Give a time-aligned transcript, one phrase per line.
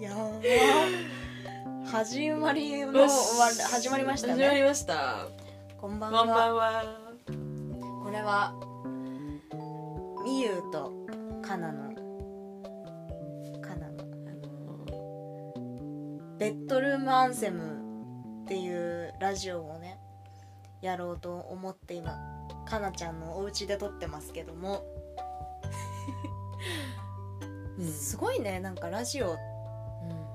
[0.00, 0.32] やば
[1.88, 4.42] 始まりのよし終わり始まりましたね。
[4.42, 5.28] 始まりました。
[5.80, 6.64] こんばんこんばんは。
[6.64, 6.82] は
[8.02, 8.52] これは
[10.24, 10.92] みゆうと
[11.46, 11.92] かなの
[13.60, 14.04] かなの
[16.40, 19.96] ベッドルームアンセムっていうラジオをね
[20.80, 22.18] やろうと思って今
[22.66, 24.82] かなちゃんのお家で撮ってますけども、
[27.82, 27.88] うん。
[27.92, 29.36] すごいねなんかラジオっ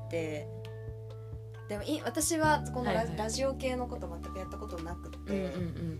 [0.10, 0.48] て。
[1.70, 3.18] でもい私はこのラ,、はいはい。
[3.18, 5.44] ラジオ系のこと全くやったことなくて、うんうん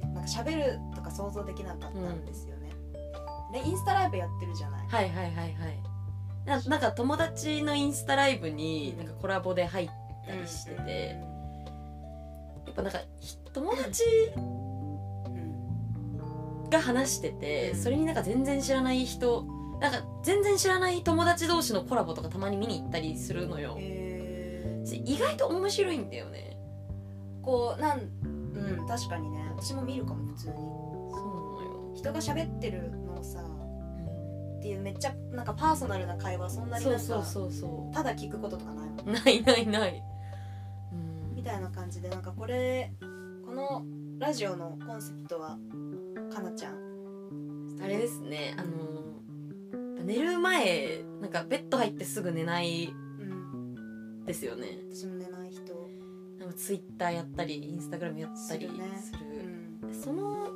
[0.02, 0.14] うん。
[0.14, 2.72] なんか喋るとか想像できなかったんですよね、
[3.52, 5.54] でインスタライブやってるじゃない、はいはいはいはい。
[6.46, 9.90] ななんか友達のインスタライブになんかコラボで入っ
[10.26, 11.18] たりしてて、
[12.66, 14.04] やっぱなんかひ友達
[14.38, 14.58] うん。
[16.70, 17.80] が話してて、うん。
[17.84, 19.46] それになんか全然知らない人
[19.80, 23.76] なんか全然知らない友達同士のコラボとかたまに見に行ったりするのよ。
[23.78, 26.58] へ意外と面白いんだよね。
[27.42, 29.52] ーこうなんうん確かにね。
[29.56, 30.54] 私も見るかも普通に。
[30.54, 40.04] そう人が喋ってるのをさなのよ、っていうめっちゃなんかパーソナルな会話そんなにそなかうんそうそうそただ聞くこととかないもんうないないない、
[40.94, 41.36] うん。
[41.36, 42.92] みたいな感じでなんかこれ
[43.46, 43.84] この
[44.20, 45.58] ラジオのコンセプトは
[46.34, 46.76] かなちゃん。
[47.82, 48.56] あれですね。
[48.58, 48.97] あの
[50.08, 52.86] 寝る前なんかベッド入ってすぐ寝ない
[53.20, 54.24] うん。
[54.26, 54.80] ですよね。
[54.90, 55.90] 私も寝ない人。
[56.40, 58.78] なんかツイッターやったりインスタグラムやったりする。
[58.78, 58.86] ね
[59.84, 59.94] うん。
[59.94, 60.48] その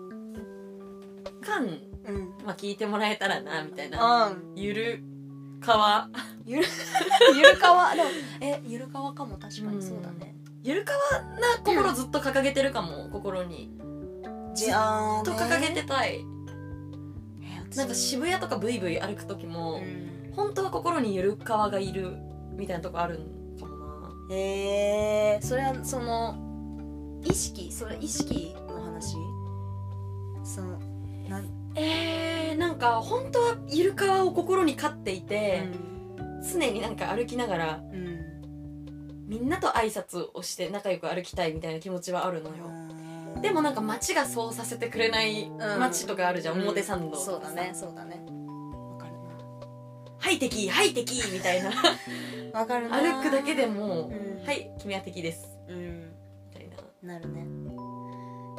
[1.42, 2.34] 間、うん。
[2.46, 4.28] まあ、聞いてもらえたらなみたいな。
[4.28, 4.54] うん。
[4.56, 5.04] ゆる
[5.60, 6.10] かわ
[6.46, 6.64] ゆる
[7.36, 10.34] ゆるかわでもえゆるかわかも確かにそうだね。
[10.64, 13.70] ゆるかわな心ずっと掲げてるかも心に。
[14.56, 16.20] じゃあずっと掲げてたい。
[16.20, 16.24] え
[17.76, 20.34] なんか渋谷とかブイブイ歩く時も、うん。
[20.36, 22.18] 本当は心にゆるかわがいる
[22.54, 23.76] みたいなとこあるんかも
[24.30, 24.36] な。
[24.36, 29.16] へえそれはその意識それ意識の話？
[30.44, 30.80] その
[31.28, 31.50] なん？
[31.76, 35.64] えー、なんか本当はゆるかわを心に飼っていて、
[36.20, 37.92] う常になんか歩きながらん。
[37.94, 39.28] うん。
[39.28, 43.01] みんなと挨拶をして仲良く歩きたいみたいな気持ちはあるのよ、うん
[43.42, 45.58] でもなんか街がそうさせてくれないん。
[45.58, 46.62] 街とかあるじゃん、うん。
[46.64, 47.32] 表参道とかさ。
[47.32, 48.24] そうだねそうだね。
[48.92, 49.14] わかる
[50.20, 51.70] ハイテキハイテキみたいな。
[51.70, 51.76] な
[52.60, 52.98] わかるな。
[52.98, 54.46] 歩くだけでもうん。
[54.46, 55.58] はい君は敵です。
[55.68, 56.14] うん。
[56.52, 57.14] みたいな。
[57.14, 57.46] なるね。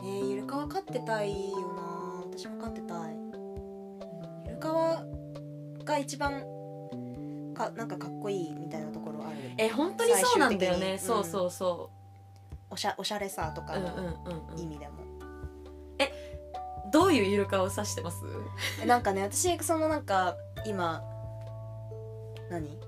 [0.02, 2.24] えー、ゆるかわ飼ってたいよな。
[2.30, 3.16] 私も飼ってたい。
[4.46, 5.04] ゆるかわ
[5.84, 6.42] が一番
[7.54, 9.36] かなんかかっこいいみたいなところある。
[9.58, 11.90] え本当にそうなんだよね、そうそうそ
[12.72, 13.90] おしゃおしゃれさとかの
[14.56, 14.94] 意味でも、
[16.90, 18.24] どういうゆるかを指してます？
[18.82, 21.02] えなんかね私そのなんか今
[22.50, 22.78] 何？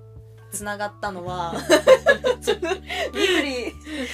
[0.52, 1.52] つながったのは
[3.12, 3.72] 身振り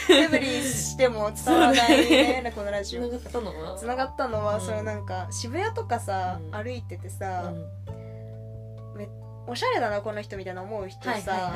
[0.09, 2.53] 身振りしても伝わらないね。
[2.54, 3.03] このラジオ。
[3.03, 3.76] 繋がったのは？
[3.78, 4.60] つながったのは、うん。
[4.60, 6.50] そのなんか渋谷とかさ、うん。
[6.50, 7.54] 歩いててうさ、ん
[9.47, 11.53] おしゃれだなこの人みたいな思う人さ、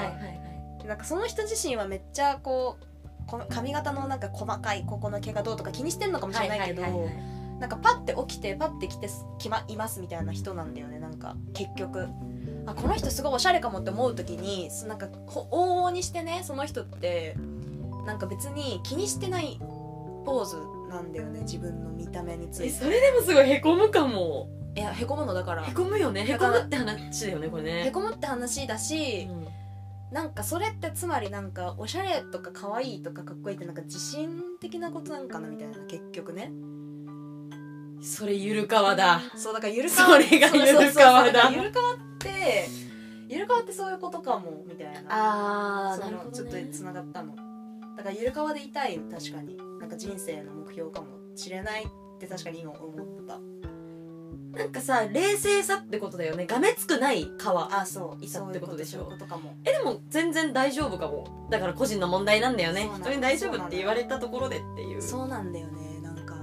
[0.84, 2.84] なんかその人自身はめっちゃこう
[3.48, 7.24] 髪型のなんか細かいここの毛がどうとか気にしてんのかもしれないけど、はいはいはいはい。
[7.60, 10.98] なんかパッて起きてパッて来てすきまいますみたいな人なんだよね。
[10.98, 12.08] なんか結局。
[12.66, 17.36] あこの人すごいおしゃれかもって思う時にそなんかほ往々にしてねその人って
[18.06, 19.58] なんか別に気にしてない
[20.24, 20.56] ポーズ
[20.88, 21.40] なんだよね。
[21.40, 22.66] 自分の見た目について。
[22.66, 24.48] えそれでもすごいへこむかも。
[24.76, 25.64] いやへこむのだから。
[25.64, 26.26] へこむよね。
[26.26, 27.86] へこむって話だよねこれね。
[27.86, 29.46] へこむって話だし、うん
[30.14, 36.52] なんかそれってつまりなんかおしゃれとか可愛いとかかっこいいってなんか自信的なことなんかなみたいな結局ね。
[38.00, 39.20] それゆるかわだ。
[39.34, 41.50] そうだからゆるそれがゆるかわだ。
[41.50, 42.68] ゆるかわって
[43.28, 45.02] ゆるかわってそういうことかもみたいな。
[45.08, 47.34] あーそのなるほど、ね、ちょっとつながったの。
[47.96, 49.56] だからゆるかわでいたい確かに。
[49.80, 51.86] なんか人生の目標かもしれないっ
[52.20, 53.40] て確かに今思った
[54.56, 56.46] なんかさ冷静さってことだよね。
[56.46, 58.24] がめつくない皮あそう。
[58.24, 59.10] いたってことでしょ。
[59.10, 61.48] そうえでも全然大丈夫かも。
[61.50, 62.90] だから個人の問題なんだよね。
[63.00, 65.02] 人に大丈夫って言われたところでっていう。
[65.02, 66.00] そうなんだよね。
[66.02, 66.36] なんか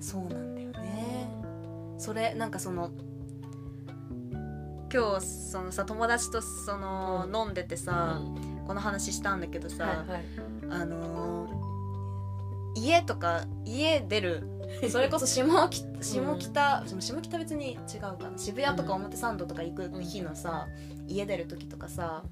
[0.00, 1.28] そうなんだよね。
[1.98, 2.90] それなんかその
[4.92, 7.36] 今日そのさ友達とその、うん。
[7.36, 8.64] 飲んでてうさ、ん。
[8.66, 10.24] この話したんだけどさ、はいはい。
[10.70, 11.72] あのー
[12.74, 14.48] 家とか家出る
[14.90, 18.36] それこそ下北下北、下北別に違うかな。
[18.36, 20.68] 渋谷とか表参道とか行く日のさ、
[21.06, 22.24] 家出る時とかさ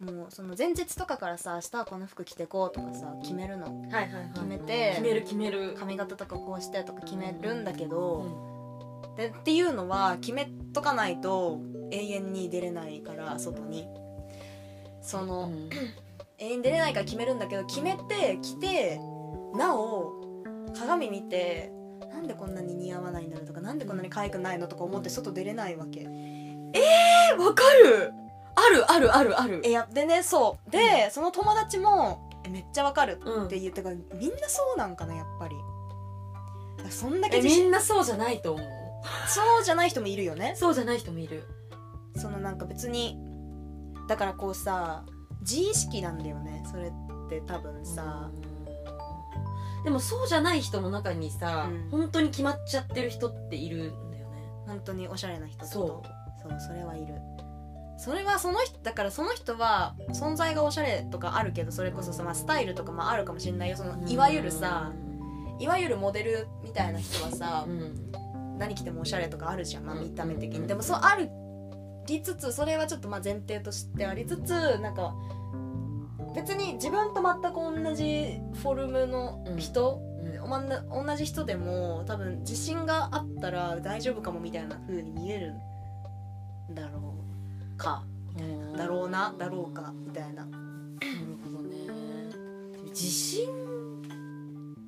[0.00, 3.64] もうその前日とかからさ明日はこの服着てこうとかさ決めるの。
[3.64, 4.30] はいはいはい。
[4.34, 5.74] 決めて決める決める。
[5.78, 8.22] 髪型とかこうしてとか決めるんだけうど、
[9.14, 9.16] ん。
[9.16, 11.60] でっていうのは決めとかないと
[11.90, 13.86] 永遠に出れないから外に。
[15.00, 15.70] その、うん。
[16.38, 19.00] 永遠に出れないから決めるんだけど決めて来て
[19.54, 20.12] なお
[20.76, 21.72] 鏡見て
[22.16, 24.68] なんでこんなに似合わないんだろうとかなんでこんなに可愛くないの？
[24.68, 26.08] とか思って外出れないわけ。
[26.72, 28.14] えわかる。
[28.54, 29.60] あるあるあるある。
[29.64, 30.70] えやでねそう。
[30.70, 33.44] で、その友達もえめっちゃわかるうん。
[33.44, 35.56] って言ってからみんなそうなんかなやっぱり。
[36.78, 38.66] だからそんだけえみんなそうじゃないと思う。
[39.28, 40.54] そうじゃない人もいるよね。
[40.56, 41.44] そうじゃない人もいる。
[42.16, 43.18] そのなんか別に
[44.08, 45.04] だからこうさ
[45.42, 46.64] 自意識なんだよね。
[46.70, 46.92] それっ
[47.28, 48.30] て多分さ、
[49.86, 51.90] でもそうじゃない人の中にさ、うん。
[51.90, 54.42] 本当に決まっちゃってる人っているんだよね。
[54.66, 56.02] 本当におしゃれな人ってそこ
[56.42, 56.48] と？
[56.48, 56.58] そう。
[56.60, 57.14] それはいる。
[57.96, 63.76] それはその人だからその人は存在がおしゃれとかあるけどそれこそさ、まあ、スタイルとかもあるかもしれないよ。
[63.76, 64.92] そのいわゆるさ
[65.60, 68.10] いわゆるモデルみたいな人はさう、ん。
[68.58, 70.02] 何着てもおしゃれとかあるじゃん、まあ、うん。
[70.02, 70.66] 見た目的に、うん。
[70.66, 71.30] でもそうある
[72.08, 75.14] りつつそれはちょっとまあ前提としてありつつなんか
[76.36, 81.06] 別に自分と全く同じフォルムの人、うん。
[81.06, 85.54] 同じ人でも多分自信があったら大丈夫かもみたいな風に見える
[86.70, 87.14] んだろ
[87.74, 88.04] うか。
[88.76, 90.44] だろうなだろうかみたいな。
[90.44, 90.58] なる
[91.42, 91.76] ほどね。
[92.90, 93.48] 自信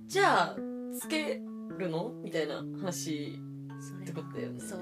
[0.07, 0.57] じゃあ
[1.01, 1.41] つけ
[1.79, 2.13] るの？
[2.23, 3.39] みたいな話
[4.03, 4.61] ってことだよね。
[4.61, 4.81] そう。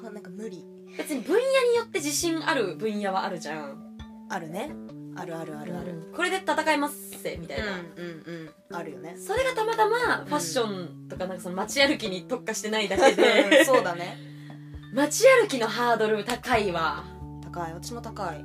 [0.00, 0.64] ほなんか無理。
[0.96, 3.96] 別に分野によって自信ある分野はあるじゃん。
[4.28, 4.72] あるね
[5.16, 8.76] あるあるあるある、これで戦いますせみたいな、うんうんうん。
[8.76, 9.16] あるよね。
[9.16, 13.64] それがたまたまファッションとかなんかその街歩きに特化してないだけで。
[13.64, 14.16] そうだね。
[14.92, 17.04] 街歩きのハードル高いわ。
[17.42, 17.72] 高い。
[17.72, 18.44] 私も高い。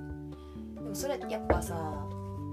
[0.75, 1.75] でもそれやっぱさ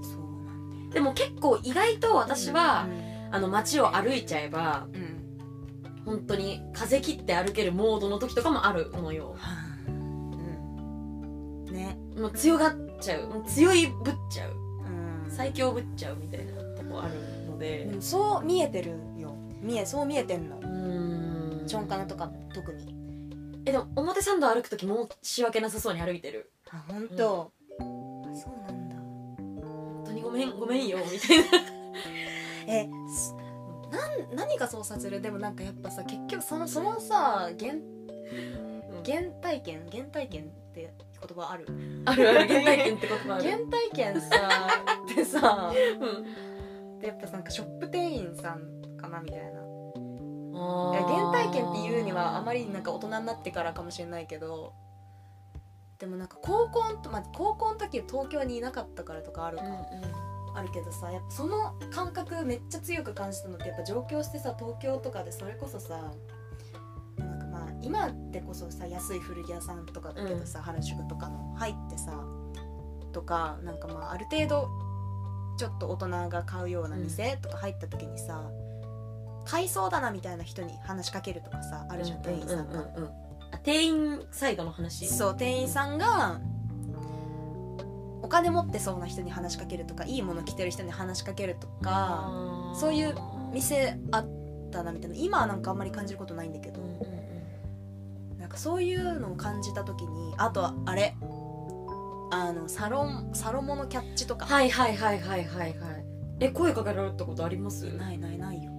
[0.03, 2.87] そうなんだよでも結構意外と私は、
[3.31, 6.03] うあの街を歩いちゃえばん、うん。
[6.05, 9.37] 本当に風切って歩けるモードの時とかもあるのよ。
[9.88, 11.64] うん。
[11.73, 11.99] ね。
[12.17, 13.44] もう強がっちゃう。
[13.46, 14.52] 強いぶっちゃう。
[14.52, 15.31] うん。
[15.31, 17.14] 最強ぶっちゃうみたいなとこある
[17.50, 17.87] ので。
[17.87, 19.34] でもそう見えてるよ。
[19.60, 20.58] 見えそう見えてんの。
[20.58, 21.66] うーん。
[21.66, 22.94] ちょんかなとか特に。
[23.64, 26.50] えでも表参道歩く時も仕訳なさそうに歩いてる。
[26.70, 27.84] あ本当、あ
[28.34, 28.96] そうなんだ。
[28.96, 31.44] 本当にごめんごめんよみたいな。
[32.66, 33.34] えす
[33.90, 35.20] なん何がそうさせる？
[35.20, 37.75] でもなんかやっぱさ結局そのそのさ原
[39.04, 39.87] 原体験？
[39.93, 40.50] 原体験？
[40.73, 41.67] って言葉ある？
[42.07, 42.29] ある。
[42.31, 43.45] ある原体験ってこともある。
[43.45, 44.27] 原体験さ。
[45.13, 46.07] ってさう
[46.97, 46.99] ん。
[46.99, 49.61] でやっぱなんかショップ店員さんかなみたいな。
[50.55, 54.75] 原体験っていうにはあまりなんか大人になってからかもしれないけど
[55.99, 59.79] でもなんか高校のと、まあ、高校の時東京にいなかったからとかあるか、うんうん。
[60.55, 66.13] あるけどさやっぱその感覚めっちゃ強く感じたのってやっぱ上京してさ東京とかでそれこそさ
[67.82, 72.25] 今でこそさ安い古着屋さんとかだけどさ、原宿とかの入ってさ
[73.12, 74.69] とかなんかまあある程度
[75.58, 78.50] ちょっと大人が買うような店とか入った時にさ、
[79.44, 82.81] 買いそうだなみたいな人に話しかけるとかさあるじゃん、店員さんが。
[82.81, 83.11] うううん
[83.55, 85.06] あ店員サイドの話？
[85.06, 86.40] そう店員さんが
[88.23, 92.31] お金持ってそうな人に話しかけるとかいいもの着てる人に話しかけるとか
[92.75, 93.14] そういう
[93.52, 94.28] 店あっ
[94.70, 95.17] たなみたいな。
[95.17, 96.80] 今はなんかあんまり感じることないんだけど。
[96.80, 97.12] うん
[98.52, 101.16] かそういうのを感じた時にあとはあれ。
[102.35, 106.04] あのサロンサロモのキャッチとか、はいはいはいはいはいはい。
[106.40, 107.92] え声かけられたことあります？
[107.92, 108.73] ないないないよ。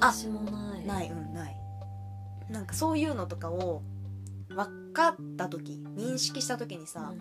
[0.00, 0.84] 私もない。
[0.84, 1.56] ないうんない。
[2.50, 3.82] なんかそういうのとかを
[4.48, 7.12] 分かった時認識した時にさ、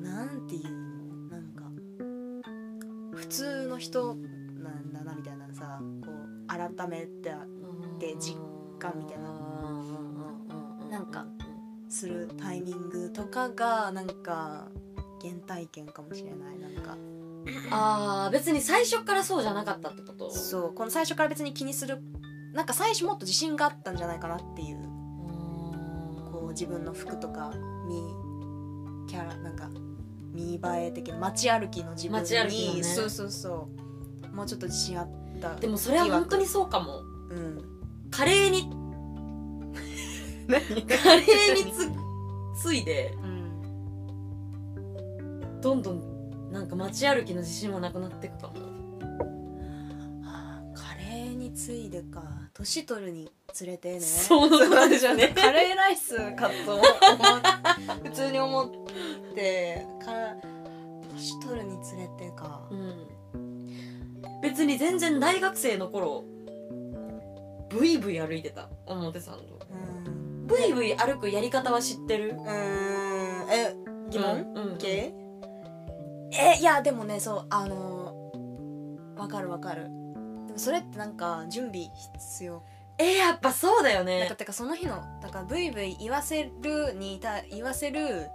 [0.00, 0.64] なんていう
[1.28, 1.36] の？
[1.36, 1.64] なんか
[3.14, 7.34] 普通の人なんだなみたいなさこう改めて
[7.98, 8.38] で実
[8.78, 9.28] 感みたいな
[10.94, 11.26] なんか
[11.88, 14.68] するタイミングとかがなんか
[15.20, 16.96] 原体験かもしれないなんか。
[17.72, 20.30] あー別に最初からそうじゃなかったってこと？
[20.30, 21.98] そうこの最初から別に気にする
[22.52, 24.78] なんか最初もっと自信があったんじゃないかなっていう。
[26.30, 27.52] こう自分の服とか
[27.88, 29.68] 見キャラなんか
[30.32, 32.82] 見栄え的な街歩きの自分に街歩きのね。
[32.84, 33.68] そうそうそ
[34.32, 34.34] う。
[34.34, 35.08] もうちょっと自信あっ
[35.40, 37.00] たでもそれは本当にそうかも。
[37.30, 37.64] うん。
[38.12, 38.70] カレーに
[40.48, 40.60] 何？
[40.86, 41.90] カレーにつ
[42.62, 43.14] ついで。
[43.22, 43.44] うん。
[45.60, 48.54] どんどんなんか街歩きの自信もなくなっていくかも。
[50.74, 52.22] カレーについでか。
[52.52, 54.00] 年取るにつれてね。
[54.00, 55.32] そういうことですよね。
[55.36, 56.84] カレーライスかと思う
[58.04, 58.70] 普通に思っ
[59.34, 60.12] てか
[61.12, 62.68] 年取るにつれてか。
[62.70, 63.06] うん。
[64.42, 66.24] 別に全然大学生の頃
[67.70, 69.58] ブイブイ歩いてた表参道。
[69.70, 69.93] うん
[70.44, 72.36] ブイブイ歩くやり方は知ってる？
[72.36, 73.50] うーん。
[73.50, 73.74] え
[74.10, 75.14] 疑問、系
[76.32, 79.84] えいやでもねそうあのーわかるわかる。
[79.84, 81.84] でもそれってなんか準備
[82.18, 82.62] 必要？
[82.98, 88.28] えー、やっぱそうだよなんねかてかその日のだからブイブイ言わせるにた言わせる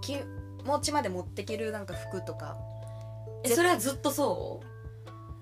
[0.00, 0.16] 気
[0.64, 2.56] 持ちまで持ってけるなんか服とか。
[3.44, 4.60] えそれはずっとそ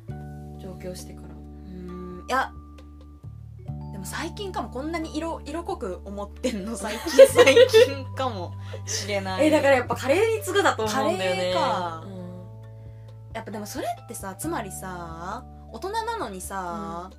[0.09, 0.13] う？
[0.61, 1.29] 上京してから。
[1.29, 2.27] うーん。
[2.29, 2.51] いや
[4.07, 6.77] 最近かもこんなに色色濃く思ってんの？
[6.77, 8.53] 最 近最近かも
[8.87, 9.47] しれない。
[9.49, 11.37] えだからやっぱカレーに次ぐだと思うんだよね。
[11.37, 12.05] カレーか。
[12.07, 12.17] うん
[13.35, 17.11] やっぱでもそれってさつまりさ大人なのにさ、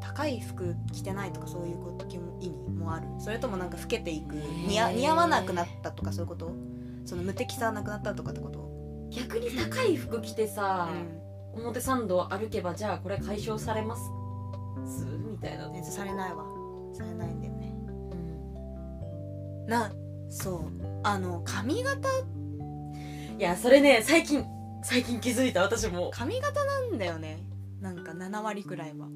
[0.00, 2.06] 高い服着てないとかそういうこと
[2.40, 3.06] 意味もある？
[3.18, 6.50] それともなんか老けていく似合わなくなったとかそういうこと？
[7.04, 8.68] その無敵さなくなったとかってこと、
[9.10, 10.88] 逆に高い服着てさ、
[11.54, 11.62] うん。
[11.62, 14.02] 表参道歩けばじゃあこれ解消されます
[15.32, 16.44] みたいな、全然されないわ。
[16.94, 17.74] されないんだよね。
[19.64, 19.66] うん。
[19.66, 19.92] な
[20.28, 20.62] そう。
[21.02, 22.08] あの髪型？
[23.38, 24.44] いやそれね最近
[24.82, 25.62] 最近気づいた。
[25.62, 26.10] 私も。
[26.12, 27.38] 髪型なんだよね。
[27.80, 29.08] なんか7割くらいは。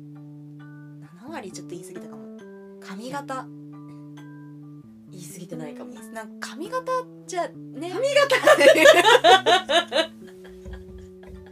[1.24, 2.38] 7割ちょっと言い過ぎたかも。
[2.80, 3.46] 髪型。
[5.10, 5.94] 言い過ぎてないかも。
[5.94, 6.92] なんか髪型
[7.26, 7.90] じゃね。
[7.90, 8.36] 髪型。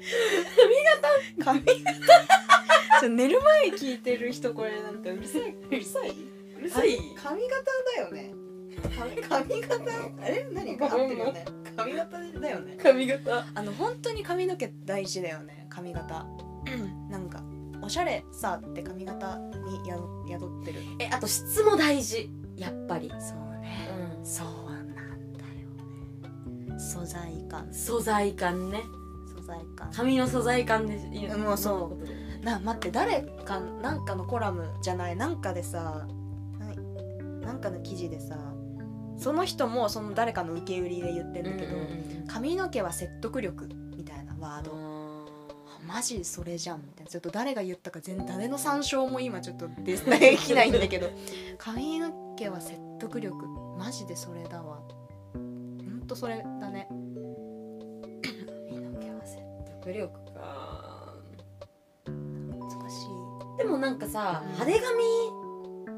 [1.45, 2.58] 髪型
[3.01, 6.11] ちょ寝る前聞いてる人これなんかうるさいうるさい？
[6.59, 6.89] うるさい？
[6.89, 7.55] はい髪型
[7.97, 8.35] だよね。
[8.97, 9.75] 髪髪型？
[10.23, 10.49] あれ？
[10.53, 10.77] 何？
[10.77, 11.45] か合ってるよね。
[11.77, 12.77] 髪型だよね。
[12.83, 13.47] 髪型。
[13.55, 15.67] あの本当に髪の毛大事だよね。
[15.69, 16.27] 髪型。
[17.11, 17.43] なんか
[17.83, 20.81] おしゃれさって髪型に宿宿ってる。
[20.99, 22.31] えあと質も大事。
[22.57, 23.89] やっぱり、そうね。
[24.19, 25.49] うん、そうなんだよ
[26.73, 26.79] ね。
[26.79, 27.73] 素材感。
[27.73, 28.83] 素材感ね。
[29.33, 29.91] 素材感。
[29.93, 32.05] 髪の素材感で言もうそう
[32.43, 36.07] な待って誰かなんかのコラムじゃないなんかでさ
[36.59, 38.37] ななんかの記事でさ
[39.19, 41.77] その人もその誰かの受け売りで言ってんだけど、
[42.29, 44.73] 髪の毛は説得力みたいなワード、
[45.87, 47.11] マジそれじゃんみたいな。
[47.11, 51.09] ちょっと誰が言ったか全誰の参照も今ちょっとでできないんだけど。
[51.59, 53.47] 髪の毛は説得力。
[53.77, 54.81] マジでそれだわ。
[55.33, 56.89] ほんとそれだね。
[58.71, 59.41] 髪の毛は説
[59.83, 60.28] 迫力
[63.59, 64.53] でもなんかさ、うん。
[64.53, 65.05] 派手髪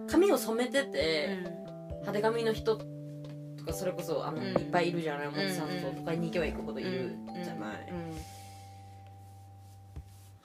[0.09, 1.93] 髪を染めてて、うん。
[2.01, 2.85] 派手髪の人と
[3.65, 4.47] かそれこそあの、うん。
[4.47, 7.45] いっぱいいるじゃない表参うん道とかに行けば行くほどいるうん。
[7.45, 7.99] じゃない、うん。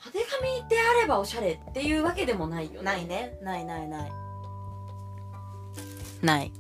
[0.06, 0.20] 派手
[0.60, 2.86] 髪であればおしゃれっていうわけでもないよね。
[2.86, 3.40] ないね。
[3.42, 4.12] ないないない。
[6.22, 6.52] ない。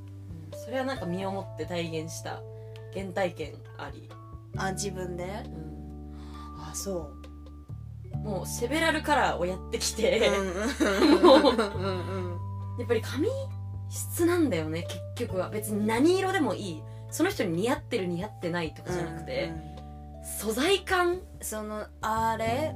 [0.51, 0.59] うん。
[0.59, 2.41] それはなんか身をもって体現した
[2.93, 4.09] 原体験あり、
[4.57, 5.25] あ自分で？
[5.25, 5.75] うん。
[6.57, 7.11] あそ
[8.25, 10.29] もうセベラルカラーをやってきて、
[10.81, 12.39] うもううんうん
[12.79, 13.29] やっぱり髪
[13.89, 14.81] 質なんだよね
[15.15, 15.49] 結局は。
[15.49, 16.83] 別に何色でもいい。
[17.11, 19.53] その人に似合ってる似合ってないとかじゃなくて、
[20.39, 21.21] 素材感？
[21.39, 22.73] そのあれ？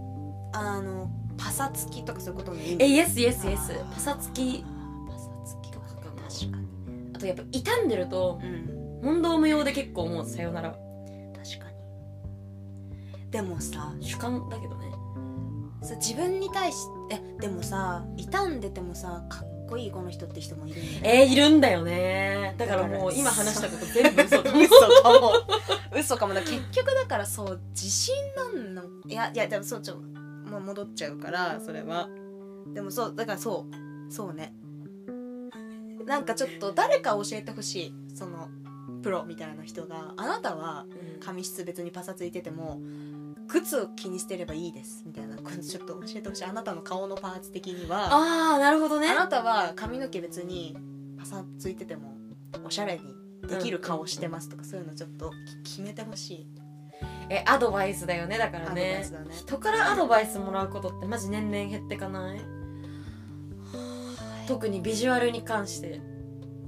[0.53, 4.63] あのパサつきとかそういうことの意味えイエスイエスイエスパサつき。
[5.07, 6.21] パサつきとかとかかな。
[6.29, 6.67] 確かに。
[7.15, 9.01] あとやっぱ傷んでるとうん。
[9.03, 10.69] 問答無用で結構もうさよなら。
[10.71, 13.31] 確かに。
[13.31, 14.91] でもさ主観だけどね
[15.81, 16.77] さ自分に対し
[17.11, 22.55] えでもさ傷んでてもさかっこいいこの人って人もいるんだよえー、いるんだよね。
[22.57, 25.31] だからもう今話したこと全部嘘だ嘘かも。
[25.95, 26.41] 嘘かもだ。
[26.41, 28.83] 結局だからそう自信なんの。
[29.07, 32.09] いやいやでもそうちょもう戻っちゃうからそれは。
[32.73, 34.11] でもそうだからそう。
[34.11, 34.53] そうね。
[36.05, 37.93] なんかちょっと誰か教えてほしい。
[38.15, 38.49] その
[39.03, 40.13] プロみたいな人が。
[40.17, 41.19] あなたはうん。
[41.19, 42.79] 髪質別にパサついてても
[43.49, 45.35] 靴を気にしてればいいですみたいな。
[45.35, 46.45] これちょっと教えてほしい。
[46.45, 49.09] あなたの顔のパーツ的にはああなるほどね。
[49.09, 50.77] あなたは髪の毛別に
[51.17, 52.15] パサついてても
[52.63, 53.15] おしゃれに
[53.47, 55.31] できる顔してますとか、そういうのちょっと
[55.63, 56.47] き決めてほしい。
[57.29, 58.99] えアドバイスだよねだからね。
[59.01, 59.05] ね。
[59.31, 62.41] 人からアドバイスもらうことってマジ年々減ってかない？
[64.47, 66.01] 特にビジュアルに関して。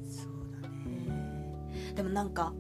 [0.10, 1.94] そうだね。
[1.96, 2.54] でもなんか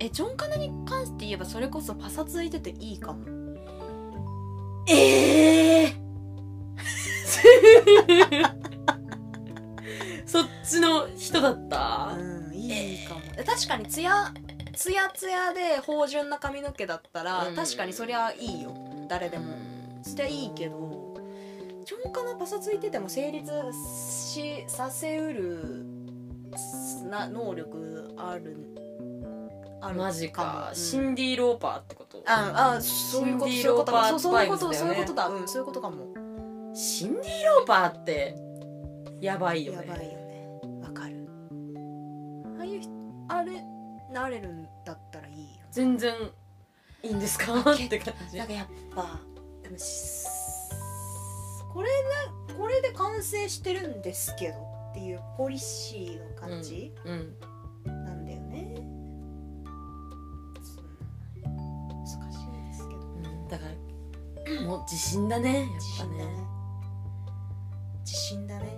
[0.00, 3.20] えジョンカナに関して言えばそれこそパサついてていいかも。
[4.88, 5.92] ええ
[10.26, 12.16] そっちの人だった？
[12.18, 14.32] うんいいかも、え確かにツヤ
[14.74, 17.56] ツヤツヤで芳醇な髪の毛だったら、うん。
[17.56, 18.72] 確かにそりゃいいよ。
[19.08, 19.46] 誰でも、
[20.02, 21.14] そりゃいいけど
[21.84, 25.84] ジョンカナパサついてても成立しさせうる
[27.10, 28.56] な能力ある
[29.82, 30.74] あるマジか、もうん。
[30.74, 32.22] シンディ・ローパーってこと？
[32.26, 35.28] ああそういうことそういうことそうそういうことそういうことだ。
[35.28, 35.48] うん。
[35.48, 36.06] そういうことかも。
[36.74, 38.36] シンディ・ローパーって
[39.20, 39.86] やばいよね。
[39.88, 40.60] やばいよね。
[40.82, 41.26] わかる。
[42.58, 42.90] ああいう人
[43.28, 43.62] あれ
[44.12, 46.14] なれるんだったらいいよ全然
[47.02, 47.52] いいんですか？
[47.72, 48.36] って感じ。
[48.38, 49.18] なんかやっぱ
[49.62, 50.26] でもし
[51.72, 54.54] これでこれで完成してるんですけど
[54.90, 57.49] っていうポリシーの感じ、うんなん
[64.70, 66.24] もう自信だねやっぱね。
[68.04, 68.72] 自信だね。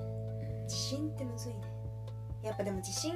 [0.64, 1.60] 自信ってむずいね。
[2.42, 3.14] やっぱでも自信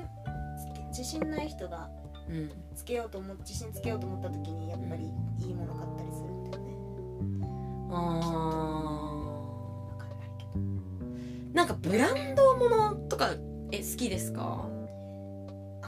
[0.90, 1.88] 自信ない人が
[2.28, 2.52] うん。
[2.74, 5.04] つけようと思自信つけようと思った時にやっぱり
[5.38, 6.76] いいもの買ったりするんだよね。
[7.90, 7.94] あ
[9.92, 10.50] わかんないけど。
[10.60, 13.30] ーなんかブランドものとか
[13.72, 14.68] え好きですか？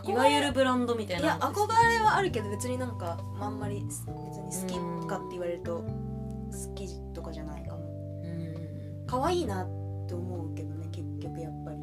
[0.07, 4.43] いわゆるブランドみたいいや憧れはあるけど別になんかあんまり別に好
[5.03, 5.85] きかって言われると
[6.51, 8.23] 好きとかじゃないかも。
[8.25, 9.07] うん。
[9.07, 9.67] 可愛いなっ
[10.07, 11.79] て思うけどね結局やっぱり。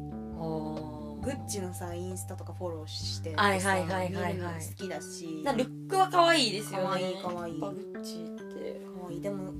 [1.26, 4.64] グッチのさインスタとかフォローしてはいはいはいはいはい。
[4.64, 5.42] 好きだし。
[5.44, 6.86] なルックは可愛いですよね。
[6.86, 7.60] 可愛い可愛い。
[7.60, 8.80] やっぱグッチって。
[9.00, 9.20] 可愛い。
[9.20, 9.52] でも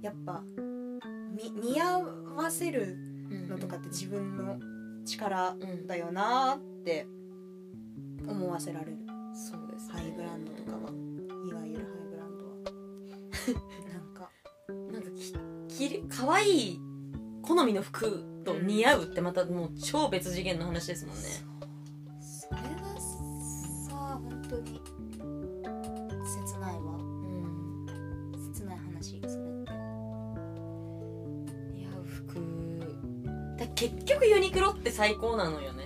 [0.00, 0.42] やっぱ
[1.36, 1.98] み似合
[2.36, 2.96] わせる
[3.48, 4.58] のとかって自分の
[5.04, 7.06] 力うんだよなーって
[8.26, 8.98] 思わせられる。
[9.34, 9.94] そうですね。
[9.94, 10.90] ハイブランドとかは
[13.48, 14.30] なんか
[14.92, 15.32] なんかき
[15.88, 16.80] 着る可愛い
[17.42, 21.22] 好みの服と似合うってまたもう超別次元の話ですもんね。
[22.20, 22.66] それが
[23.88, 24.80] さ本当に
[26.24, 26.80] 切ないわ。
[26.98, 27.86] うん。
[28.54, 29.72] 切ない話それって。
[31.74, 32.34] 似合う服。
[33.58, 35.81] だ結局ユニクロって最高なのよね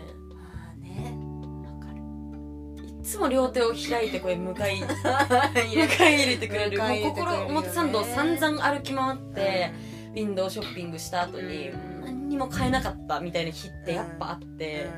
[3.28, 9.73] るいつも両手を開いてこれ迎え迎え入れてくれるもう心表参道散々歩き回って、
[10.12, 12.00] ウィンドウショッピングした後に、うん。
[12.02, 14.89] 何にも買えなかったみたいな日ってやっぱあって、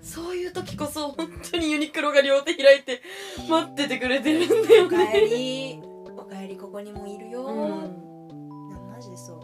[0.00, 3.00] そういう時こそ本当にユニクロが両手開いて
[3.48, 5.12] 待っててくれてるんだよおかね。
[5.14, 5.80] えり
[6.16, 8.70] おかえりここにもいるよ、うん。
[8.70, 9.34] なマジでそ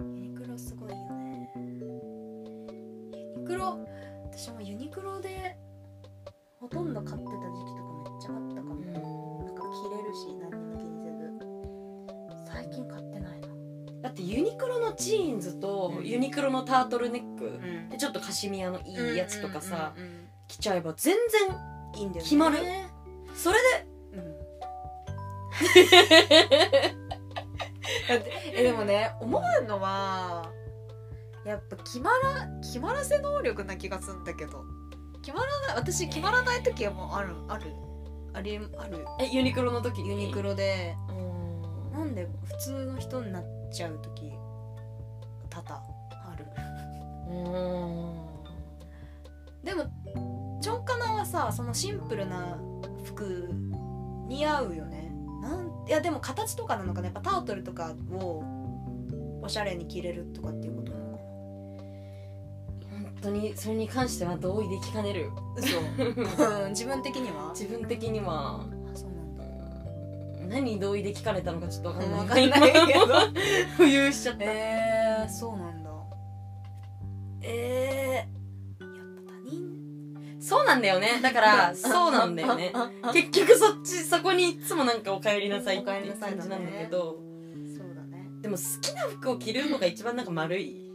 [0.00, 0.04] う。
[0.04, 1.50] ユニクロすごいよね。
[1.56, 3.78] ユニクロ
[4.32, 5.56] 私もユニクロで
[6.60, 8.90] ほとんど買ってた時期とかめっちゃあったかも、な
[9.50, 12.52] んか着れるし何にも気にせず。
[12.52, 13.48] 最近買ってないな。
[14.02, 16.06] だってユニクロのジーンズとうん。
[16.06, 17.88] ユニクロのタートルネック、ん。
[17.88, 20.20] でちょっとカシミヤのいいやつとかさ、うんうんうん
[20.50, 21.56] 着ちゃえば全然
[21.94, 22.22] いいんだよね。
[22.22, 22.58] 決まる。
[23.36, 23.58] それ
[24.12, 24.18] で？
[24.18, 24.34] うん。
[28.08, 30.50] だってえでもね思うのは
[31.46, 34.64] やっぱ決まら決まらせ能力な気がするんだけど
[35.22, 37.72] 決まらない私決まらない時はもうあるある。
[38.32, 39.04] ありある。
[39.20, 40.08] えユニクロの時に？
[40.10, 40.94] ユニクロで。
[41.08, 41.12] う
[41.96, 41.98] ん。
[41.98, 44.32] なんで普通の人になっちゃう時
[45.48, 46.46] 多々ある。
[47.28, 48.30] うん。
[49.64, 49.84] でも
[50.62, 52.58] チョンカナはさそのシンプルな
[53.04, 53.50] 服
[54.28, 55.12] 似合うよね。
[55.42, 57.06] なんいやでも形とかなのかな。
[57.06, 58.44] やっぱタートルとかを
[59.42, 60.92] おしゃれに着れるとかっていうこと
[63.22, 65.30] 当にそれに関しては同意できかねる。
[65.30, 66.66] な嘘う。
[66.68, 67.50] ん 自分的には？
[67.54, 68.60] 自分的には。
[68.60, 69.44] あそうなんだ。
[70.48, 72.46] 何に同意で聞かれたのかちょっとわかんない。
[72.46, 73.04] んないけど
[73.78, 74.44] 浮遊しちゃった。
[74.44, 75.90] えー、そうなんだ。
[77.42, 80.40] えー、やっぱ他人？
[80.40, 81.20] そうなんだよね。
[81.22, 82.72] だからそうなんだよね。
[83.12, 87.18] 結局そっちそこにいつもなんかお帰りなさいっていう感じなんだけど。
[87.76, 88.26] そうだね。
[88.40, 90.89] でも好きな服を着るのが一番なんか丸い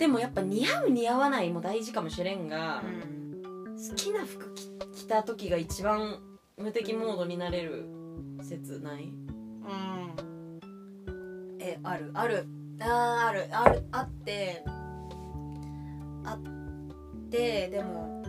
[0.00, 3.10] でもやっぱ似合う似合わないも大事かもしれんが、うん
[3.88, 6.18] 好きな服着着た時が一番
[6.58, 7.86] 無敵モードになれる
[8.42, 9.04] 説ない？
[9.04, 10.60] うん。
[11.60, 12.46] えあるある。
[12.80, 14.62] あーあるあるあって
[16.24, 16.40] あっ
[17.30, 18.22] てでも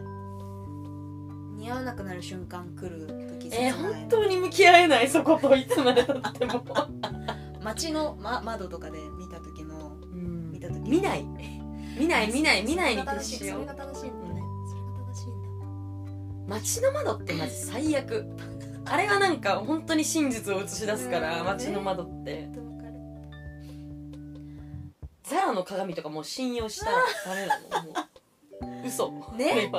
[1.57, 3.07] 似合わなくなる瞬間来る
[3.39, 3.93] 時えー、切ない？
[3.93, 5.09] 本当に向き合えない？
[5.09, 6.63] そこといつまでたっても、
[7.61, 10.51] 街の、ま、窓とかで見た時のうん。
[10.53, 11.25] 見た時見ない
[12.01, 16.55] 見ない見ない見ないに徹しよそうれが正しいんだね、それが正しいんだ。
[16.55, 18.25] 街の窓ってマジ最悪。
[18.85, 22.49] あれはなんか本当に真実を映し出すからうん街の窓って。
[25.23, 27.83] ザラの鏡とかもう信用したらダメなの。
[27.83, 27.93] も
[28.83, 28.87] う。
[28.87, 29.11] 嘘。
[29.37, 29.71] ね。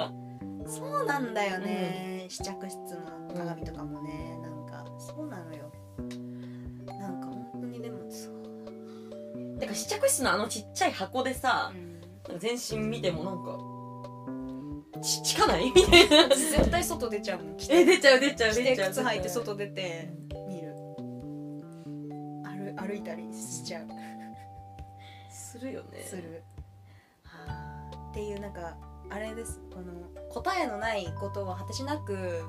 [0.64, 4.38] そうなんだよね、試着室の鏡とかもね。
[4.40, 5.72] なんかそうなのよ。
[6.86, 9.58] なんか本当にでもそう。
[9.58, 11.72] てか試着室のあのちっちゃい箱でさ
[12.38, 13.58] 全身見てもなんか
[15.02, 15.72] ち近ない？
[15.72, 16.22] みたいな。
[16.24, 17.56] 私絶対外出ちゃうもん。
[17.70, 20.12] え出ちゃう出ちゃう出ちゃう靴履いて外出て
[20.48, 20.72] 見る。
[22.44, 23.88] 歩歩いたりしちゃう。
[25.30, 26.02] するよね。
[26.02, 26.42] する、
[27.24, 27.90] はあ。
[28.10, 28.76] っていうなんか
[29.10, 29.60] あれです。
[29.74, 29.92] この
[30.30, 32.42] 答えのないことは果てしなく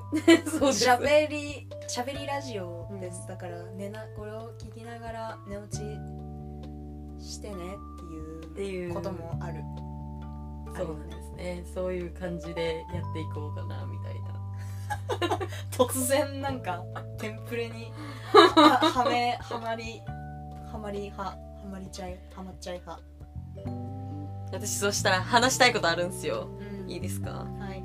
[0.72, 3.26] しゃべりしゃべりラジオです、うん。
[3.26, 5.80] だから寝なこれを聞きながら寝落ち
[7.18, 7.56] してね
[8.54, 9.62] ってていうこともある、
[10.76, 11.64] そうなんですね。
[11.74, 14.34] そういう感じでやっていこうかなみたいな。
[15.72, 16.84] 突然なんか
[17.18, 17.90] テンプレに
[18.32, 20.00] ははめ はまり
[20.70, 21.36] はまり派は
[21.70, 23.02] まりちゃいはまっちゃい派、
[24.52, 26.48] 私そうしたら話したいことあるんですよ。
[26.60, 26.90] うん。
[26.90, 27.30] いいですか？
[27.30, 27.82] はい。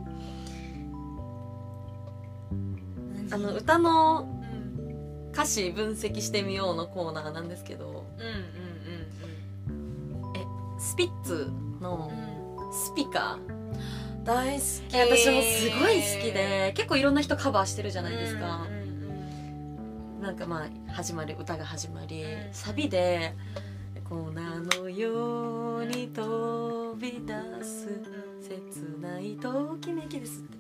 [3.32, 5.30] あの歌のうん。
[5.32, 7.88] 歌詞分析してみようのコーナーなんですけど。
[7.88, 7.96] うんう
[8.66, 8.69] ん
[10.80, 12.24] スピッツのうん。
[12.24, 12.30] うん
[12.72, 13.40] スピカ？
[14.24, 14.96] 大好き。
[14.96, 18.68] ー私もすごい好きで結構いろんな人カバーしてるじゃないですか。
[18.70, 18.80] うんうん
[20.22, 22.54] なんかまあ始まる歌が始まりうん。
[22.54, 23.34] サビで
[24.08, 27.92] 「粉のように飛び出すう
[28.38, 30.60] ん切ないときめきです」って。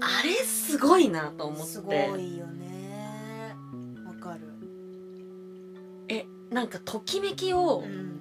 [0.00, 1.66] あれすごいなと思って。
[1.66, 3.54] すごいよね。
[4.06, 4.40] わかる。
[6.08, 8.13] えなんかときめきをん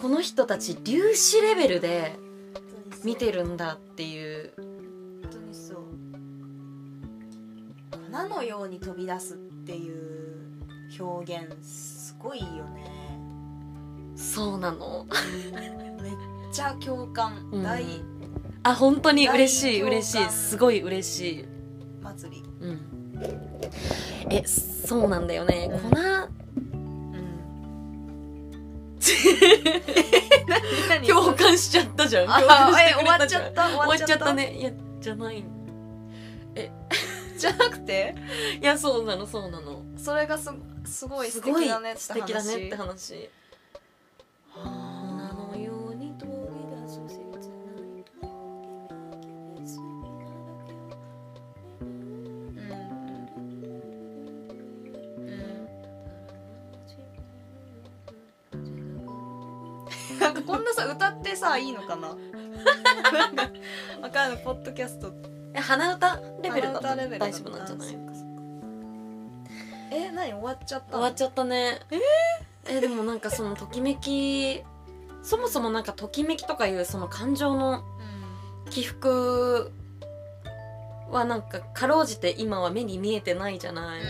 [0.00, 2.16] この人たち粒子レベルで
[3.04, 4.52] 見てるんだっていう。
[4.56, 5.76] 本当にそう。
[8.12, 10.56] 粉のように飛び出すっていう
[11.00, 13.18] 表現すごいよね。
[14.14, 15.06] そうなの。
[16.00, 16.14] めっ
[16.52, 17.62] ちゃ共感、うん。
[17.64, 17.84] 大。
[18.62, 20.30] あ本当に嬉しい嬉しい。
[20.30, 21.44] すごい嬉しい。
[22.02, 22.44] 祭り。
[22.60, 22.80] うん。
[24.30, 25.70] えそうなんだよね。
[25.72, 25.90] うん。
[25.90, 26.47] 粉うん
[31.06, 32.30] 共感しちゃったじゃん。
[32.30, 33.26] あ共感してえ終わっちくれた？
[33.28, 34.32] じゃんゃった終終わっちゃった？
[34.34, 34.70] ねいや
[35.00, 35.38] じゃない。
[35.38, 35.44] い
[37.38, 38.14] じゃなくて？
[38.64, 39.82] やそうなのそうなの。
[39.96, 40.50] それがす
[40.84, 42.00] すごい素敵だねって話。
[42.00, 43.30] 素敵だねって話
[60.78, 62.14] さ歌ってさいいのかな？
[63.12, 63.42] なんか
[64.02, 64.44] わかんない。
[64.44, 65.12] ポッドキャスト。
[65.54, 67.88] え鼻歌レベルだと鼻歌レベルだ大丈夫なんじゃない？
[69.90, 70.32] え何？
[70.32, 70.92] 終わっちゃった。
[70.92, 71.80] 終わっちゃったね。
[71.90, 71.98] え
[72.76, 74.62] えでもなんかそのときめき
[75.22, 77.82] そもそもなんかときめきとかいうその感情の
[78.70, 79.72] 起伏
[81.10, 84.00] はなんかかろうじて今は目に見えてないじゃない、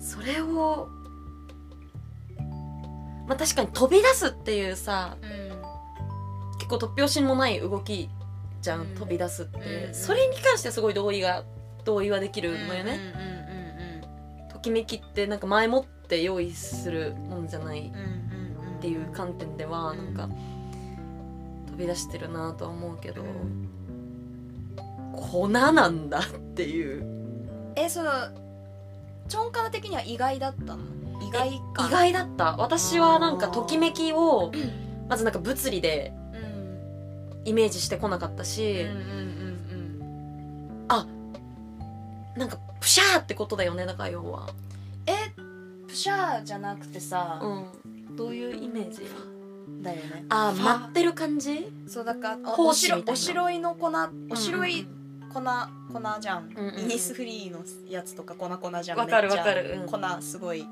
[0.00, 0.88] それを
[3.26, 5.43] まあ確かに飛び出すっていうさうん
[6.66, 8.08] 結構突拍子もない動き
[8.62, 11.44] じゃん、うん飛び出すって、うんうんそれに関してすごい同意が
[11.84, 12.98] 同意はできるのよね、
[14.46, 17.92] うんときめきってなんか前もって用意するもんじゃない
[18.78, 20.34] っていう観点ではうんなんか
[21.70, 23.68] 飛び出してるなとは思うけど、うん
[25.12, 26.22] 粉なんだっ
[26.54, 27.04] ていう。
[27.76, 28.10] えその
[29.28, 30.78] チョンカナ的には意外だったの？
[31.22, 31.86] 意外か。
[31.88, 32.56] 意外だった。
[32.56, 34.50] 私はなんかときめきを
[35.08, 36.23] まずなんか物理でうん
[37.44, 39.24] イメージしてこなかったうんし、うんうん
[42.36, 44.48] なんかプシャーってことだよねだから要は。
[45.06, 45.12] え
[45.86, 48.16] プシャーじゃなくてさ、うん。
[48.16, 49.02] どういうイメージ
[49.80, 50.24] だよね？
[50.30, 51.70] あ待ってる感じ？
[51.86, 53.12] そうだからお胞お子みた
[53.52, 53.92] いの粉
[54.30, 54.88] お白いうん。
[55.32, 56.80] 粉粉じゃん、うんうんうん。
[56.80, 58.98] イニスフリーのやつとか粉粉じゃん。
[58.98, 59.78] わかるわかる。
[59.80, 59.88] うん。
[59.88, 60.66] 粉すごい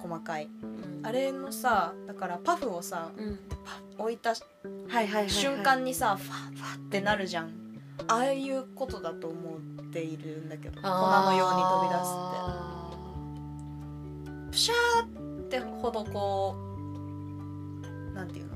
[0.00, 0.48] 細かい。
[0.62, 3.38] うんあれのさだからパフをさうん。
[3.98, 7.50] 置いた瞬間にさファッファッってなるじゃん。
[8.06, 12.10] ああいうことだと思っているんだけど粉のように飛び出す
[14.40, 14.50] って。
[14.52, 15.06] プシャー
[15.42, 16.56] ってほどこ
[18.12, 18.52] うなんていうの？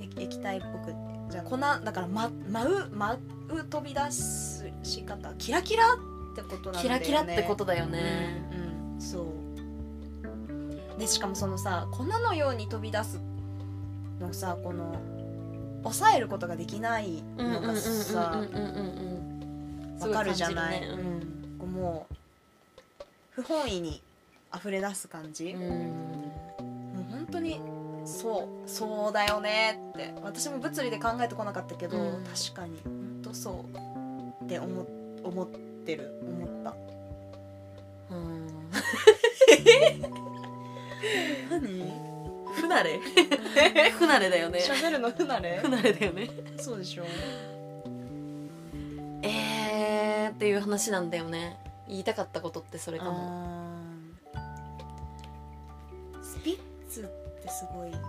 [0.00, 0.94] 液液体っぽく
[1.30, 3.18] じゃあ粉だからま舞う舞
[3.50, 5.96] う飛び出すし方キラキラっ
[6.34, 7.04] てことなんだよね。
[7.04, 9.24] キラキラってことだよね、うん、うん、そう
[10.98, 13.20] でしかもそのさ粉のように飛び出す
[14.20, 14.96] のさこの
[15.82, 18.42] 抑えることができないのがさ
[20.00, 22.14] わかるじゃない、ねうんこうもう
[23.30, 24.00] 不本意に
[24.54, 27.60] 溢れ出す感じ、うんもう本当に
[28.06, 34.86] そうそうだよねって私も物理で考えてこなかったけど、確かに本当そうって思
[35.24, 35.48] 思っ
[35.84, 36.74] てる思った
[38.14, 38.46] うん
[41.50, 42.06] 何？
[42.54, 42.98] 不慣れ。
[43.90, 44.60] 不慣れだよね。
[44.60, 45.60] 喋るの不慣れ？
[45.62, 46.30] 不慣れだよね。
[46.58, 47.04] そうでしょ。
[49.22, 51.58] えーっていう話なんだよね。
[51.88, 53.12] 言いたかったことってそれかも。
[54.34, 56.22] あー。
[56.22, 56.58] スピッ
[56.90, 57.04] ツっ
[57.42, 58.02] てすごいよね。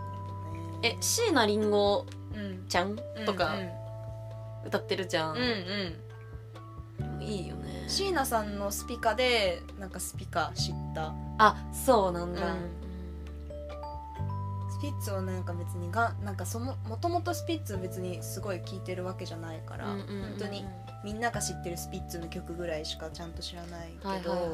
[0.84, 2.06] え椎名林檎
[2.36, 2.68] うん。
[2.68, 2.98] ちゃん？
[3.26, 3.70] とかうん
[4.68, 7.22] 歌ってるじゃん、うんうん。
[7.24, 7.86] いいよね。
[7.88, 11.14] 椎名さんのスピカでなんかスピカ知った。
[11.38, 12.70] あそうなんだ、うん
[14.78, 20.22] スピッツをなんか別にがなんかそももともとスピッツ別にすごい聴いてるわけじゃないから、うんうんうんうん。
[20.30, 20.66] 本当に
[21.04, 24.52] みんなが知ってるスピッツの曲ぐらいしかちゃんと知らないけど、はいはいはいはい。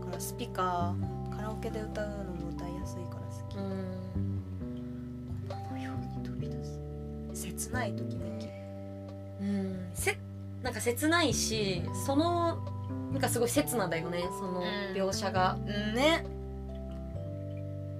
[0.00, 0.94] だからスピカ
[1.36, 3.56] カラオケで歌うのも歌いやすいから好き。
[3.56, 4.42] うん。
[5.48, 6.80] 粉のように飛び出す
[7.34, 8.46] 切ないときめき
[9.40, 9.90] うん。
[9.94, 10.18] せ
[10.64, 12.58] なんか切ないしその
[13.12, 14.64] なんかすごい切なだよねそのうん。
[14.96, 16.24] 描写が、うんね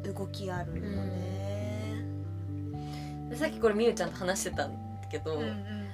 [0.03, 2.05] 動きあるよね。
[3.31, 5.89] でさっきこれみゆちゃんと話してたんだけど、うんうん。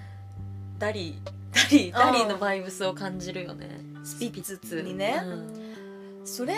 [0.79, 3.81] ダリーダリダリーのバイブスを感じるよね。
[4.05, 5.21] スピッツにね。
[5.25, 5.67] うん。
[6.25, 6.55] それ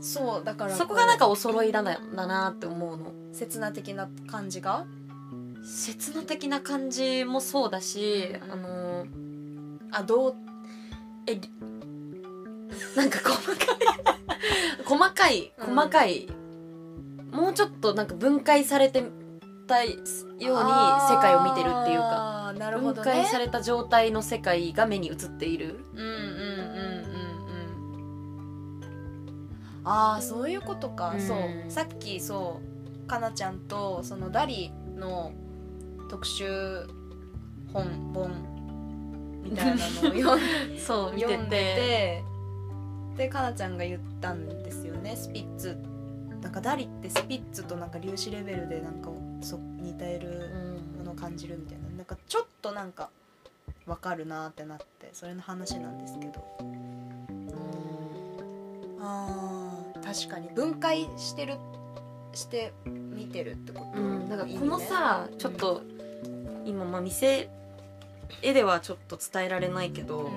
[0.00, 3.12] そうだからそこがなんかお揃いだなだなって思うの。
[3.32, 4.86] 切な的な感じが？
[5.64, 8.52] 切な的な感じもそうだし、うん。
[8.52, 9.06] あの
[9.92, 10.34] あどう
[11.26, 11.50] えり
[12.96, 13.66] なんか細かい。
[14.84, 15.74] 細かいうん。
[15.74, 16.28] 細かい、
[17.32, 19.04] もうちょっとなんか分解されて
[19.66, 20.50] たように世
[21.20, 22.48] 界を見てるっていうか。
[22.48, 25.78] あーなるほ分解された状態の世界が目に映っている。
[25.94, 27.04] うんうんうんうん。
[27.04, 27.20] うん
[29.82, 31.20] ああそういうことか、うん。
[31.20, 31.38] そう。
[31.70, 32.60] さっきそ
[33.04, 33.06] う。
[33.06, 35.32] かなちゃんとそのダリの
[36.08, 36.86] 特集
[37.72, 38.30] 本本
[39.42, 40.40] みたいなのを読ん
[40.78, 41.56] そう読んでて。
[41.56, 42.24] て
[43.16, 45.14] でかなちゃんが言ったんですよね。
[45.16, 45.76] スピッツ
[46.40, 49.10] なんかダリってスピッツとなんか粒子レベルでなんか
[49.42, 50.28] そ似てうる
[50.74, 50.98] ん。
[50.98, 51.88] ものを感じるみたいな。
[51.96, 53.10] なんかちょっとなんか
[53.86, 56.44] わかるなってなってそれの話なんですけど。
[59.02, 61.54] あー確かに分解してる
[62.34, 64.60] して見てるってこと、うん、だからいいね。
[64.60, 65.82] このさちょっと
[66.66, 67.48] 今まあ店
[68.42, 70.32] 絵ではちょっと伝えられないけど、うんうん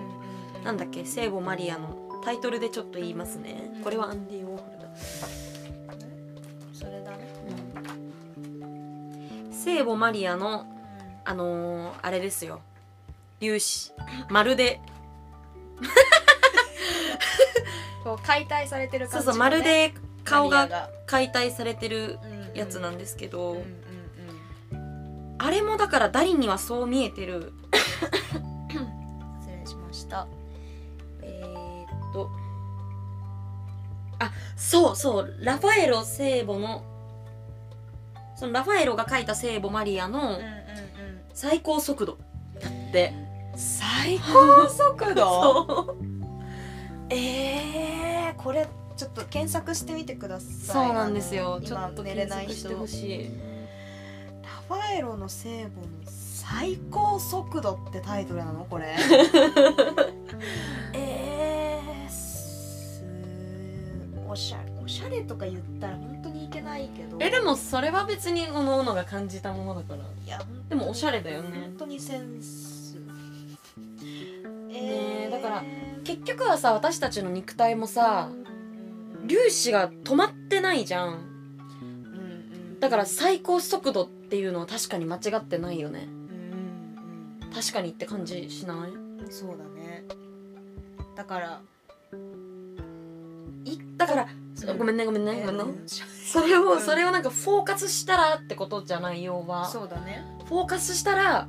[0.57, 0.63] うん。
[0.63, 1.05] なんだっけ？
[1.05, 3.83] 聖母マリアのタイトルでちょっと言いますね、うん。
[3.83, 4.87] これはアンディ・ウォーホルだ、
[9.63, 10.65] 聖母マリアの
[11.23, 12.59] あのー、あれですよ。
[13.39, 13.93] 粒子
[14.27, 14.81] まるで。
[18.03, 19.93] こう解体されてる感じ、ね、そうそうまるで
[20.25, 23.63] 顔が解体されてるうんやつなんですけど、
[25.37, 27.37] あれもだからダリにはそう見えてる。
[27.37, 27.53] うん
[29.39, 30.27] 失礼しました。
[31.21, 32.29] えー、っと。
[34.19, 35.33] あそうそう。
[35.39, 36.83] ラファエロ聖母の
[38.43, 40.37] そのラファエロが書いた聖母マリアの
[41.33, 42.17] 最高速度
[42.59, 43.13] だって。
[43.15, 45.95] うん最高速度？
[47.11, 50.85] えー、これちょっと検索してみてください。
[50.87, 51.61] そうなんですよ。
[51.63, 52.69] ちょっと今寝れない人。
[52.69, 52.73] い。
[52.73, 52.79] ラ
[54.67, 58.65] ファエロの聖母の最高速度ってタイトルなの？
[58.65, 58.95] これ
[65.13, 67.17] れおしゃれとか言ったら本当にいけないけど。
[67.19, 69.99] えでもそれは別におのおのが感じたものだから。
[70.25, 71.59] いやでもおしゃれだよね。
[71.61, 72.97] 本当にセンス。
[74.67, 75.63] ねえだから
[76.03, 81.07] 結局はさ私たちの肉体もさうん粒子が止まってないじゃん。
[81.07, 81.17] うんう
[82.75, 82.79] ん。
[82.79, 86.07] だから最高速度っていうのは確かに間違ってないよね。
[86.09, 88.91] うん確かにって感じしない？
[88.91, 88.97] う
[89.27, 90.05] んそうだね。
[91.15, 91.61] だから
[93.65, 94.42] いだから、うん
[94.77, 95.63] ごめんねごめんね、ごめんね。
[95.63, 96.81] うん それを、うん。
[96.81, 99.65] それをなんかフォーカスしたらってことじゃない要は。
[99.67, 100.23] そうだね。
[100.45, 101.47] フォーカスしたら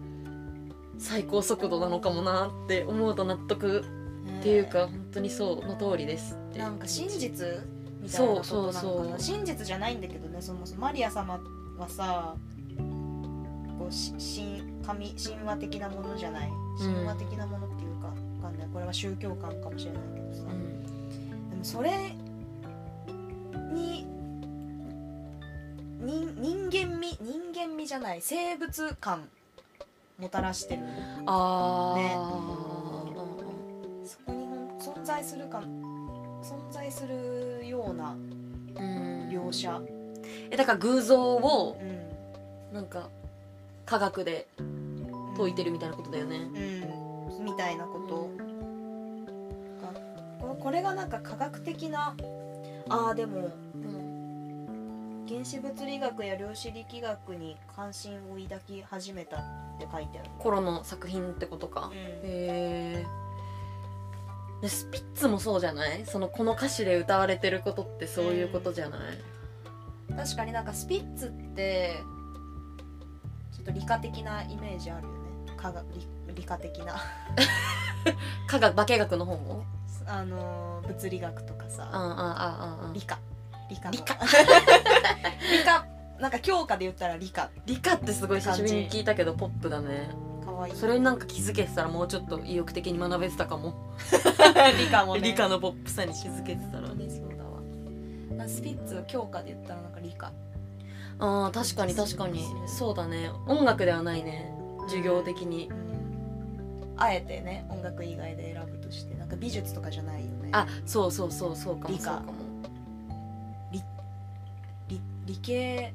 [0.98, 3.80] 最高速度なのかもなって思うと納得
[4.40, 6.58] っていうか本当にそうの通りですって。
[6.58, 7.46] なんか真実
[8.02, 8.80] みたいなことなのかな。
[8.80, 9.20] そうそうそう。
[9.20, 10.82] 真実じゃないんだけどねそもそも。
[10.82, 11.40] マリア様
[11.78, 12.34] はさ
[13.78, 14.12] こうし
[14.86, 16.50] 神神神話的なものじゃない？
[16.78, 18.68] 神話的なものっていうか、わかんない。
[18.72, 21.50] これは宗教観かもしれないけどさ、うん。
[21.50, 22.14] でもそれ
[23.72, 24.06] に
[26.00, 29.28] 人人間味人間味じゃない生物感
[30.18, 30.82] もたらしてる。
[31.26, 32.10] あー、ね。
[34.06, 34.46] そこに
[34.78, 35.58] 存在するか
[36.42, 38.16] 存在するようなう
[38.82, 39.28] ん。
[39.30, 39.80] 描写、
[40.50, 41.84] えだから偶像をう
[42.72, 42.74] ん。
[42.74, 43.08] なんか
[43.86, 44.46] 科学で
[45.36, 46.36] 解いてるみたいなことだよね。
[46.36, 48.30] うん、みたいなこと。
[49.80, 49.92] が
[50.40, 52.16] ここれがなんか科学的な
[52.88, 59.40] あーでもうん原子物理学や量子力学に関心を抱き始めたっ
[59.78, 61.90] て書いてある、頃の作品ってことか。
[61.92, 61.96] うん。
[61.96, 63.06] へえ
[64.60, 66.04] でスピッツもそうじゃない？
[66.06, 70.14] そのこの歌詞で歌われてることってそういうことじゃない？
[70.16, 71.96] 確かになんかスピッツって
[73.52, 75.18] ちょっと理科的なイメージあるよね。
[75.56, 76.96] 科学理理科的な。
[78.46, 79.64] 科学化学の方も？
[80.06, 83.18] あのー物理学とかさああああああ理科。
[83.70, 83.86] 理科。
[83.86, 84.14] の理科。
[85.50, 85.86] 理科。
[86.20, 87.50] なんか教科で言ったら理科。
[87.66, 90.10] 理科ってすごい久しぶりに聞いたけどポップだね。
[90.44, 90.74] かわいい。
[90.76, 93.74] それになんか気づけてたらもうちょっと意欲的に学べてたかも。
[94.78, 95.20] 理科もね。
[95.22, 97.44] 理科のポップさに気づけてたら本当にそうだ
[98.42, 98.48] わ。
[98.48, 100.30] スピッツを教科で言ったらなんか理科。
[101.18, 102.44] あー確かに確かに。
[102.66, 103.30] そうだね。
[103.46, 104.52] 音楽ではないね。
[104.86, 105.68] 授業的に。
[105.68, 105.83] うん
[106.96, 110.50] あえてね音楽以外で選ぶとしてなんか美術とかじゃないよね。
[110.52, 111.94] あそうそうそうそうかも。
[111.94, 112.04] 理科。
[112.04, 112.32] そうかも。
[114.88, 115.94] 理理系。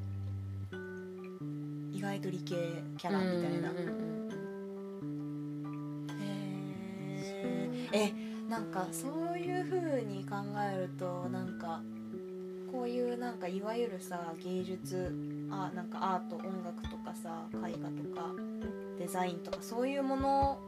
[1.92, 2.56] 意外と理系
[2.98, 3.72] キャラみたいな。
[3.72, 3.92] うんうんう
[4.26, 6.08] ん。
[6.22, 7.98] へー。
[8.16, 10.38] えなんかそういう風に考
[10.74, 11.82] えるとなんか
[12.72, 15.14] こういうなんかいわゆるさ芸術
[15.52, 18.32] あなんかアート音楽とかさ絵画とか
[18.98, 20.60] デザインとかそういうもの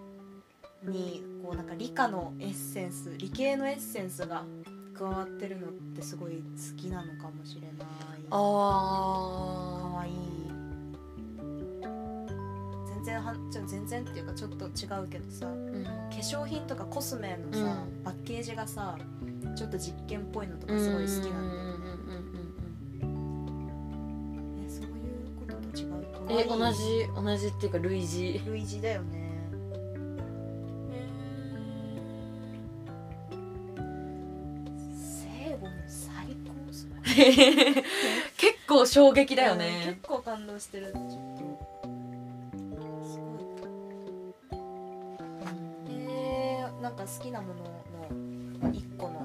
[0.84, 4.44] にこうなんか理科のエッセンス理系のエッセンスが
[4.94, 6.42] 加わってるのってすごい好
[6.78, 7.72] きなのかもしれない。
[7.78, 7.86] か
[8.32, 10.14] あわいい。
[12.88, 14.70] 全然はちょ全然っていうかちょっと違
[15.04, 15.84] うけどさーうん。
[15.84, 17.64] 化粧品とかコスメのさ、う
[18.00, 18.04] ん。
[18.04, 18.98] パッケージがさ
[19.56, 21.82] ちょっと実験っぽいのとかすごい好きなんだよね、
[24.66, 24.92] えそういう
[25.40, 25.88] ことと違う？
[25.94, 28.40] うんえ同じ同じっていうか類似。
[28.46, 29.21] 類似だよね
[38.38, 39.84] 結構衝撃だようんね。
[39.86, 40.92] 結構感動してる。
[40.92, 41.06] ちょっと
[43.08, 43.38] すご
[44.58, 44.62] い。
[45.90, 49.20] えー、なんか好きなものの一個の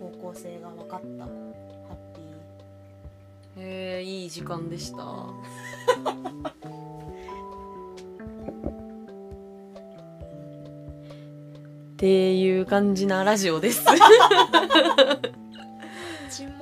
[0.00, 1.24] 方向性が分かった。
[1.24, 3.64] ハッピー。
[3.64, 5.02] へえいい時間でした。
[11.98, 13.84] っていう感じなラジオです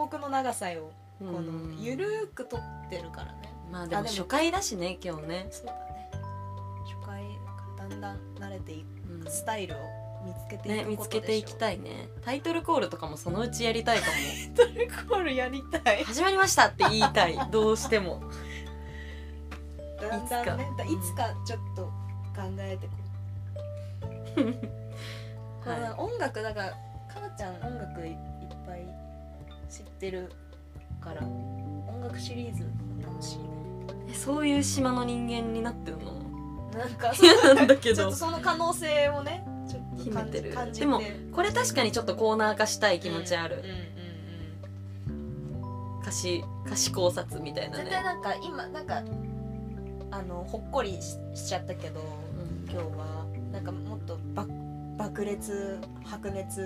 [0.06, 1.76] 沈黙の長さよこのうん。
[1.80, 3.52] ゆるーく撮ってるからね。
[3.72, 6.10] まあでも初回だしね今日ね、そうだね。
[6.84, 7.24] 初回
[7.76, 9.24] だんだん慣れていうん。
[9.24, 9.78] くスタイルを
[10.24, 12.08] 見つけていね見つくことでしょけていきたいね。
[12.24, 14.06] タイトルコールとかもそのうちやりたいか
[14.56, 15.98] タイトルコールやりたい。
[16.00, 17.38] も始まりましたって言いたい。
[17.50, 18.22] どうしても。
[20.00, 21.34] だんだんねだいつか。
[21.44, 22.92] ちょっと考えてこ
[25.66, 25.68] う。
[25.68, 26.70] は音楽だから
[27.12, 28.16] かなちゃん音楽いいっ
[28.66, 29.05] ぱい
[29.70, 30.30] 知ってる
[31.00, 31.22] から。
[31.22, 32.64] 音楽シリーズ
[33.04, 33.44] 楽しいね。
[34.08, 36.14] いえそういう島の人間になってるの？
[36.78, 37.96] なんか そうなんだけど。
[37.96, 40.40] ちょっとその可能性をねちょっと秘め感て。
[40.42, 41.00] るでも
[41.32, 43.86] これ確かにちょっとコーナー化したい気持ちある、うんうんうん
[46.02, 47.84] 歌詞歌詞考察みたいなね。
[47.84, 49.02] 絶対なんか今なんか
[50.12, 52.70] あのほっこりししちゃったけどうん。
[52.70, 53.26] 今日は。
[53.50, 54.46] なんかもっとば
[55.06, 56.60] 爆裂白熱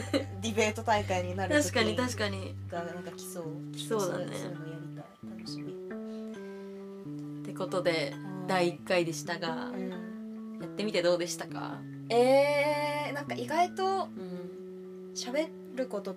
[0.42, 2.54] ディベート大会になる時確かに確かに。
[2.70, 3.44] がなんか来そう。
[3.72, 4.26] 来そうだね。
[4.36, 5.38] そういうのやりたい。
[5.38, 5.72] 楽しみ。
[7.42, 8.14] ってことで
[8.46, 9.88] 第1回でしたがうん。
[10.60, 11.80] やってみてどうでしたか？
[12.10, 15.12] えー、なんか意外とうん。
[15.14, 16.14] 喋ること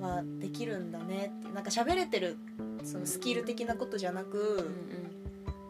[0.00, 1.48] はできるんだねって。
[1.54, 2.36] なんか喋れてる
[2.82, 5.08] そのスキル的なことじゃなく、うん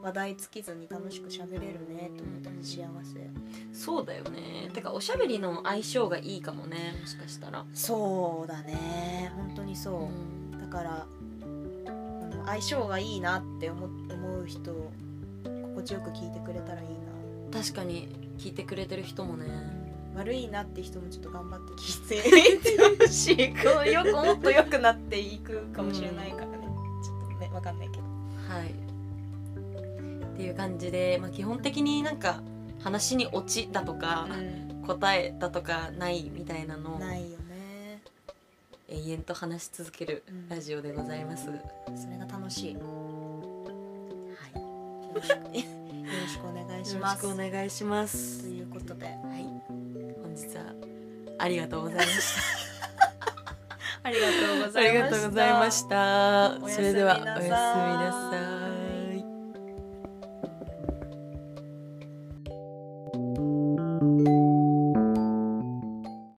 [0.09, 3.31] 話題尽きずに楽しく喋れるねと思ったら幸せ。
[3.75, 4.71] そうだよね。
[4.73, 7.67] てかおしゃべりの相性がいいかもねもしかしたら。
[7.75, 9.31] そうだね。
[9.37, 10.59] 本当にそう、うん。
[10.59, 11.07] だから
[11.87, 14.91] あの相性がいいなって思思う人
[15.45, 16.89] 心地よく聞いてくれたらいい
[17.53, 17.61] な。
[17.63, 19.47] 確かに聞いてくれてる人もね。
[20.17, 22.29] 悪いなって人もちょっと頑張って聞いて。
[22.49, 23.49] いってほしい。
[23.51, 26.67] こ うよくもっと良くなっていくかもしれないからね、
[27.05, 28.03] ちょっとねわかんないけど。
[28.49, 28.88] はい
[30.39, 32.41] っていう感じで、まあ、基本的になんか
[32.85, 34.29] 話にオチだとか、
[34.87, 38.01] 答えだとかないみたいなのをないよね。
[38.89, 40.49] 永遠と話し続けるうん。
[40.49, 42.75] ラジオでございます、それが楽しい。
[42.75, 44.61] よはい。
[44.61, 45.65] よ
[46.23, 48.43] ろしくお願いしよろしますくお願いします。
[48.45, 49.07] ということで。
[49.07, 49.43] はい。
[50.23, 50.73] 本日は
[51.41, 52.37] ありがとうございまし
[54.05, 54.09] た。
[54.09, 56.61] ありがとうございました。
[56.69, 58.68] それではおやすみなさい